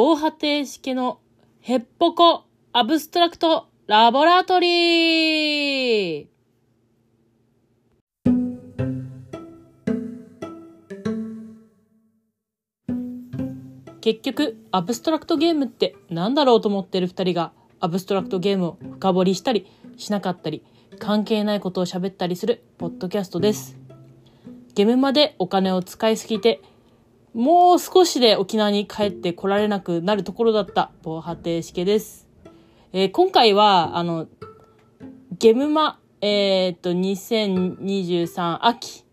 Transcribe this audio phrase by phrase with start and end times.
[0.00, 1.18] 防波堤式の
[1.58, 6.26] ヘッポコアブストラクトラボラトリー
[14.00, 20.62] 結局、アブストラクトゲームって何だろうと思ってる二人が、アブストラクトゲームを深掘りしたり、しなかったり、
[21.00, 23.76] 関係ないことを喋ったりするポッドキャストです。
[24.76, 26.60] ゲームまでお金を使いすぎて、
[27.38, 32.26] もう少しで沖縄に帰って来られなくなるところだった防波堤式です。
[32.92, 34.26] えー今回は、あの、
[35.38, 39.04] ゲムマ、えーっと、2023秋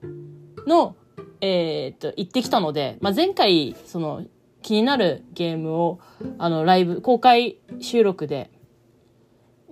[0.66, 0.96] の、
[1.40, 4.26] えーっと、行ってきたので、まあ、前回、その、
[4.64, 6.00] 気になるゲームを、
[6.40, 8.50] あの、ライブ、公開収録で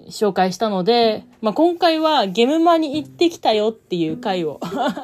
[0.09, 4.59] 紹介したので、まあ、今回はゲムマに行ってきたよっていう回を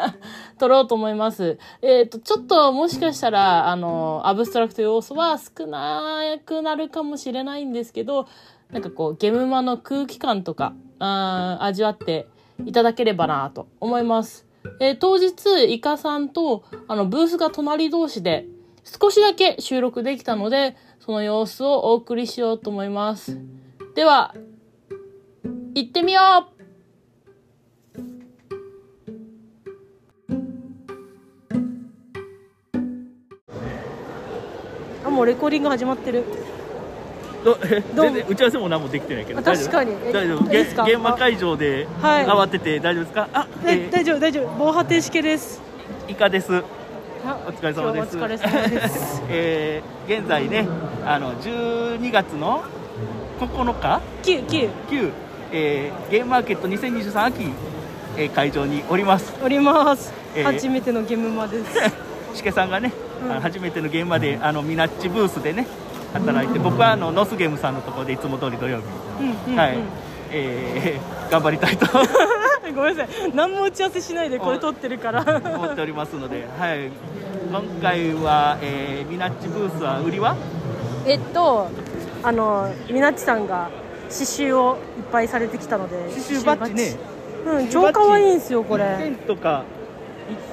[0.58, 1.58] 撮ろうと思います。
[1.82, 8.28] えっ、と、ちょっともしかしたら、あの、アブストラクト要素は少なくなるかもしれないんですけど、
[8.72, 12.28] なんかこう、ゲムマの空気感とか、あ味わって
[12.66, 14.46] いただければなと思います。
[14.80, 18.46] えー当日、イカさんと、あの、ブースが隣同士で、
[18.84, 23.40] 少しだけ収録できたので、その様子をお送りしようと思います。
[23.96, 24.34] では、
[25.76, 26.22] 行ってみよ
[26.56, 26.60] う。
[35.06, 36.24] あ、もうレコーディング始まってる。
[37.44, 37.58] ど う？
[37.96, 39.94] 全然打ち合わせも何もできてないけどあ確かに。
[40.06, 40.44] え大丈夫？
[40.44, 40.84] いいですか？
[40.86, 42.26] げ現場会場ではい。
[42.26, 44.50] 慌てて大丈夫ですか、あ、ええ大丈夫、大丈夫。
[44.60, 45.62] 防波堤式です。
[46.08, 46.64] ーイカです。
[47.26, 48.18] あお疲れ様です。
[48.18, 49.24] お疲れ様です。
[49.30, 50.68] えー現在ね
[51.06, 52.64] あの12月の
[53.40, 54.02] 9日？
[54.24, 54.70] 九九。
[54.90, 55.12] 9、
[55.52, 57.44] えーゲームマーケット2023秋、
[58.18, 60.14] えー会場におりますおります。
[60.36, 61.72] えー初めてのゲームマです。
[62.36, 62.92] しけさんがね、
[63.24, 65.66] うん初めてのゲームまであのミナッチブースでね
[66.14, 68.84] 働いて僕はあのノスゲームさんのところでいつも通り土曜日、
[69.22, 69.60] うんうん、うん。
[69.60, 69.78] はい、
[70.32, 71.86] えー 頑張りたいと
[72.76, 73.32] ごめんなさい。
[73.34, 75.24] 何も打ち合わせしないでこれ撮ってるから。
[75.56, 76.90] 思っておりますので、はい、
[77.52, 80.36] 今回は、えーミナッチブースは売りは？
[81.06, 81.68] えっと、
[82.24, 83.70] あの、みなっちさんが
[84.10, 85.96] 刺繍をいっぱいされてきたので。
[86.10, 86.96] 刺繍バッジね。
[87.46, 89.04] うん、超可愛いんですよ、こ1れ。
[89.04, 89.64] 点とか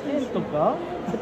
[0.06, 0.74] 1点とか？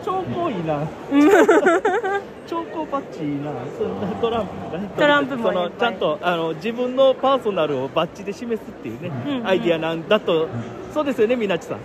[0.05, 0.87] 超高いな。
[2.47, 3.51] 超高バッジいいな。
[3.79, 4.53] そんなトランプ
[4.97, 9.47] トランプもそのちゃんとあの自分のパーソナルをバッジで示すっていうね、うんうん。
[9.47, 10.49] アイディアなんだと。
[10.93, 11.79] そうですよねみなっちさん。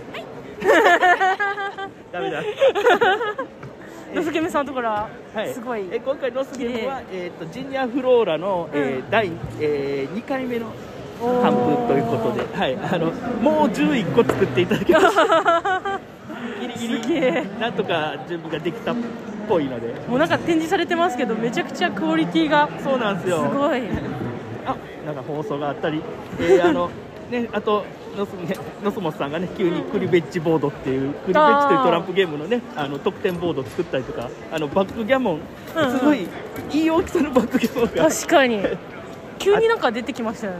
[2.12, 2.42] ダメだ
[4.14, 5.84] のすけめさんのところははい、すごい。
[5.90, 10.66] え今回のスゲームは、えー、とジニアフローラの、えー第、え2回目の
[11.20, 13.10] 頒布ということで、はい、あの
[13.40, 16.00] もう11個作っていただきました
[16.60, 17.30] ギリギリ。
[17.60, 18.96] なんとか準備ができたっ
[19.48, 19.94] ぽいので。
[20.08, 23.82] もうなんか展示されてますけど、めちゃくちゃクオリティがそうなんですすよごい。
[24.66, 26.02] あなんか放送があったり、
[26.38, 26.90] えーあの
[27.30, 27.84] ね、あと
[28.16, 35.40] ノス,、ね、ノスモスさんがね急にクリベッジボードっていうクリベッジというトランプゲームのねあの得点ボードを作ったりとかあのバックギャモン。
[35.76, 35.98] うんうん。
[35.98, 36.26] すごい
[36.72, 38.08] いい大きさのバックギャモンが。
[38.08, 38.60] 確かに。
[39.38, 40.58] 急になんか出てきましたよね。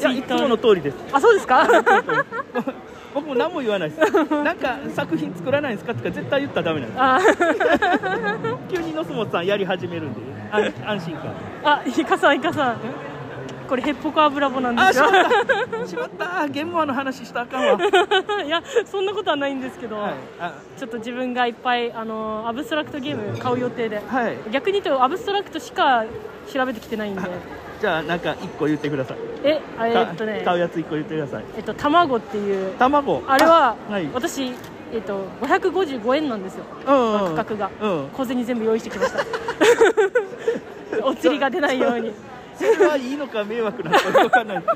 [0.00, 0.96] いやいつもの通りです。
[1.12, 1.68] あ、そうですか？
[3.14, 4.12] 僕も何も言わないです。
[4.42, 5.94] なんか作品作らないんですか？
[5.94, 7.38] とか絶対言ったらダメなんです。
[7.44, 11.34] あ、 急にノスモスさんやり始めるんで安安心感。
[11.64, 12.76] あ、イカさん、イカさん。
[13.72, 15.22] これヘッポコ油ボなんですよあしま。
[15.22, 17.78] ったしまったゲームマの話したらあかんわ、
[18.44, 24.02] いや、そんなことはないんですけど、はいあちょっと自分がいっぱい、あの、アブストラクトゲーム買う予定で。
[24.06, 26.04] はい逆に言うと、アブストラクトしか
[26.52, 27.22] 調べてきてないんで。
[27.80, 33.22] じゃあなんか1個言ってくださいえ、あえっとね、買うやつ1個言ってくださいえっと、卵っていう、卵？
[33.26, 34.52] あれは、はい私、
[34.92, 36.64] えっと、555円なんですよ。
[36.86, 37.70] うんうん価格が。
[37.80, 39.24] うん小銭全部用意してきました。
[41.02, 42.12] お釣りが出ないように。
[42.56, 44.66] それはいいのか迷惑なのか分かんないで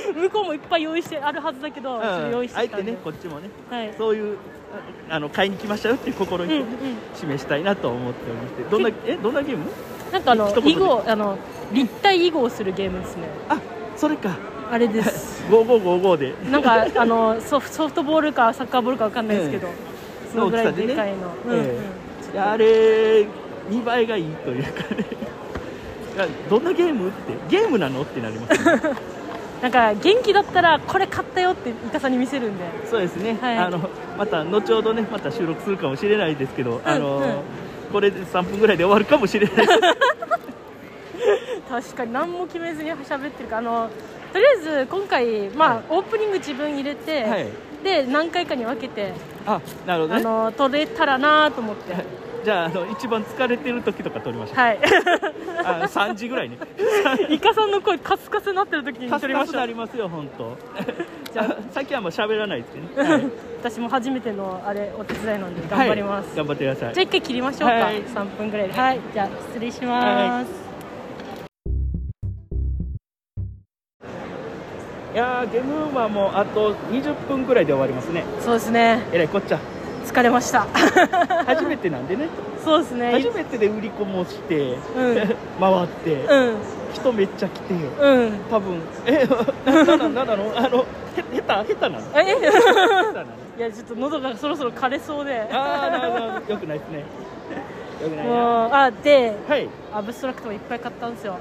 [0.00, 2.58] す向こうもいっぱい用意してあるはずだけど、けど、ちょっと用意うん、して。
[2.58, 3.48] あえてねこっちもね。
[3.70, 3.94] はい。
[3.96, 4.36] そういう
[5.10, 6.68] ああの買いに来ましたよっていう心意気をうんうん。
[7.14, 8.62] 示したいなと思っておりまして。
[8.70, 9.64] どんなえどんなゲーム？
[10.12, 11.38] なんかあの囲碁あの
[11.72, 13.22] 立体囲碁をするゲームですね。
[13.48, 13.58] あ
[13.96, 14.36] それか。
[14.70, 15.44] あれです。
[15.50, 16.34] 5555で。
[16.50, 19.68] なんかあのソフソフトボールかサッカーボールかわかんないですけど、
[20.32, 21.16] そのぐらいでかいの。
[21.46, 21.64] うんうん。
[21.64, 21.76] え
[22.32, 23.26] いやあれ
[23.68, 25.04] 見栄えがいいというかね
[26.48, 28.82] どんなゲームってゲームなのってなります、ね、
[29.62, 32.64] なんか元気だったらこれ買ったよってイカさんに見せるんで。
[32.86, 33.58] そうですね、はい。
[33.58, 33.78] あの
[34.16, 37.34] また後ほどねまた収録するかもしれないですけど、あのうん。
[37.92, 39.66] これで3分ぐらいで終わるかもしれない。
[41.68, 43.56] 確かに何も決めずに喋ってるか。
[43.56, 43.90] らあの
[44.32, 45.84] とりあえず今回まあ、はい。
[45.90, 47.46] オープニング自分入れて、はい。
[47.84, 49.12] で何回かに分けて、
[49.46, 50.20] あなるほどね。
[50.20, 51.94] あの撮れたらなと思って。
[52.44, 54.56] じゃああの一番疲れてる時とか撮りましょう。
[54.56, 54.78] はい。
[55.64, 56.56] あ3時ぐらいね
[57.28, 59.56] イカさんの声カスカスになってる時にカスカス撮りましょう。
[59.56, 60.56] なりますよ本当。
[61.32, 63.26] じゃあさっきはもう喋らないですけどね、はい。
[63.60, 66.36] 私も初めてのあれお手伝いなんで頑張ります、はい。
[66.38, 66.94] 頑張ってください。
[66.94, 68.02] じゃあ一回切りましょうか、はい。
[68.02, 68.74] 3分ぐらいで。
[68.74, 69.00] はい。
[69.12, 70.48] じゃあ失礼します、
[75.14, 75.16] い。
[75.16, 78.24] やーゲームウーマーもあと20分ぐらいで終わりますね。
[78.40, 79.00] そうですね。
[79.12, 79.58] えらいこっちゃ
[80.10, 80.66] 疲れました。
[81.46, 82.28] 初めてなんでね。
[82.64, 83.12] そうですね。
[83.12, 85.14] 初めてで売り子もして、うん。
[85.60, 86.56] 回って、うん。
[86.92, 88.32] 人めっちゃ来てうん。
[88.50, 89.24] 多分え
[89.64, 90.84] なんなのあの
[91.16, 92.04] へ下手下手なの？
[92.16, 92.24] え？
[93.58, 95.48] いやちょっと喉がそろそろ枯れそうで。
[95.52, 96.52] ああなるほど。
[96.54, 96.98] よくないですね。
[98.02, 98.84] よくないな。
[98.86, 99.68] あではい。
[99.94, 101.36] アブストラクトもいっぱい買ったんですよ。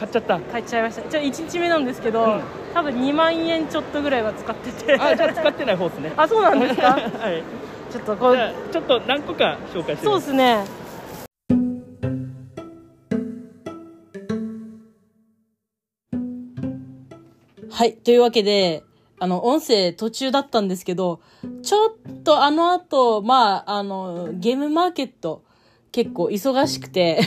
[0.00, 0.40] 買っちゃった。
[0.40, 1.08] 買っちゃいました。
[1.08, 2.40] じゃあ1日目なんですけど、うん。
[2.74, 4.98] 多分2万円ちょっとぐらいは使ってて。
[4.98, 6.12] あじゃあ使ってない方ですね。
[6.18, 6.88] あそうなんですか？
[6.98, 7.42] はい
[7.90, 8.36] ちょっとこう
[8.72, 10.64] ちょっと何個か紹介してそうですね
[17.70, 18.84] はいというわけで
[19.18, 21.20] あの音声途中だったんですけど
[21.62, 25.44] ちょっとあの後まああのゲームマーケット
[25.92, 27.20] 結構忙しくて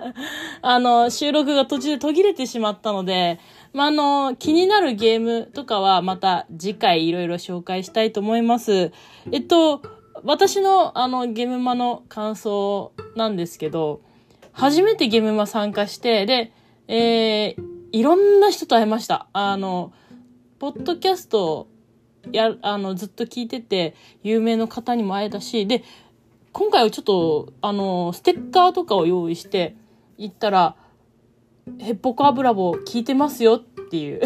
[0.62, 3.38] あの収録が途中で途切れてしまったので
[3.72, 8.92] まあ、あの、気になるゲームとかはまた次回いろいろ紹介したいと思います。
[9.30, 9.82] えっと、
[10.24, 14.00] 私のあのゲームマの感想なんですけど、
[14.52, 16.52] 初めてゲームマ参加して、で、
[16.88, 17.62] えー、
[17.92, 19.28] いろんな人と会いました。
[19.32, 19.92] あの、
[20.58, 21.68] ポッドキャスト
[22.32, 25.84] や、あの、ずっと聞いてて、有名の方にも会えたし、で、
[26.52, 29.76] 今回はちょっと、あの、ステッカーとかを用意して、
[30.16, 30.76] 行ったら、
[31.78, 34.20] ヘッポコ油棒聞いてますよっていう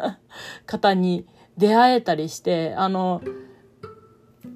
[0.64, 1.26] 方に
[1.58, 3.20] 出会えたりして、あの、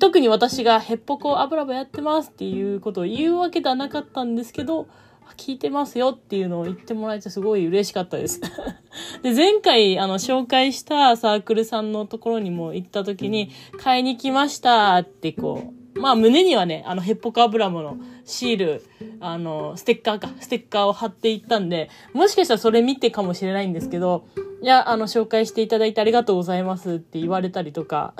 [0.00, 4.88] 特に私がヘッポコ油棒やってますっていうことを言うわけではなかったんですけど、
[5.37, 8.41] 聞いてますよっていうのを言ってもらえてすごい嬉しかったです。
[9.23, 18.82] で、前回あの紹介したサークルさんのところにも行った時に、買いに来ましたってこう、まあ胸にはね、あのヘッポコ油棒のシール、
[19.20, 24.25] あの、ステッカーか、ステッカーを貼っていったんで、もしかしたらそれ見てかもしれないんですけど、
[24.62, 28.14] いや、あの、紹介していただいてありがとうございますって言われたりとか、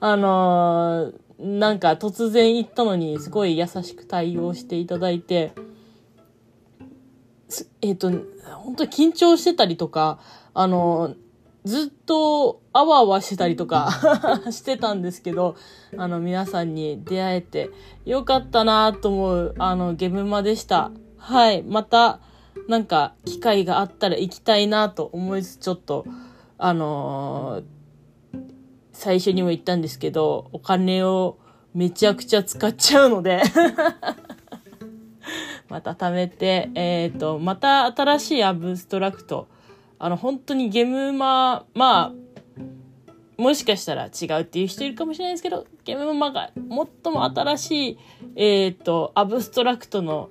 [0.00, 5.52] あのーなんか突然行ったのにすごい優しく対応していただいて、
[7.82, 8.10] えっ、と、
[8.62, 10.20] 本当に緊張してたりとか、
[10.54, 11.14] あの
[11.64, 13.90] ずっとあわあわしてたりとか
[14.52, 15.56] してたんですけど、
[15.96, 17.70] あの皆さんに出会えて
[18.04, 20.92] よかったなと思うあのゲムマでした。
[21.16, 21.62] はい。
[21.62, 22.20] また
[22.68, 26.04] なんか機会があったら行きたいなと思いつつちょっと
[26.58, 27.64] あのー
[28.94, 31.36] 最初にも言ったんですけど、お金を
[31.74, 33.42] めちゃくちゃ使っちゃうので
[35.68, 39.48] また貯めて、えっ、と、また新しいアブストラクト、
[39.98, 42.12] あの、本当にゲームマ、まあ、
[43.36, 47.98] もしかしたら違うっていう人いるかもしれないですけど、ゲームマが最も新しい、
[48.36, 50.30] えっ、と、アブストラクトの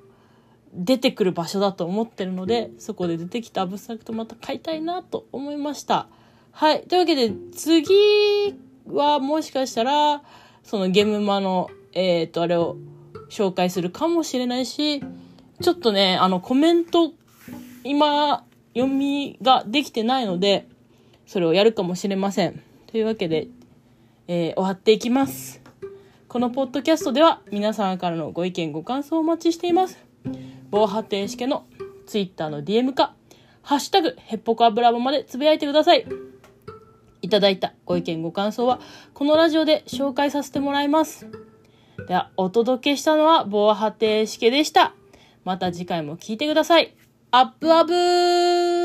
[0.73, 6.07] 出てくる場所だと思ってるので、そこで出てきたアブストラクトまた買いたいなと思いました。
[6.55, 6.83] はい。
[6.83, 7.87] というわけで、次
[8.87, 10.21] はもしかしたら、
[10.63, 12.77] そのゲームマの、えっ、と、あれを
[13.29, 15.01] 紹介するかもしれないし、
[15.61, 17.11] ちょっとね、あの、コメント、
[17.83, 20.67] 今、読みができてないので、
[21.25, 22.61] それをやるかもしれません。
[22.85, 23.47] というわけで、
[24.27, 25.59] えー終わっていきます。
[26.27, 29.97] このポッドキャストでは皆様からのご意見ご感想をお待ちしています。
[30.69, 31.65] 防波堤式の
[32.05, 33.15] ツイッターの DM か、
[33.63, 36.05] ハッシュタグ、ヘッポコ油ボまでつぶやいてください。
[37.23, 38.79] いただいたご意見ご感想は、
[39.13, 41.27] このラジオで紹介させてもらいます。
[42.07, 44.93] では、お届けしたのは防波堤式でした。
[45.45, 46.93] また次回も聞いてください。
[47.31, 48.82] アップアブー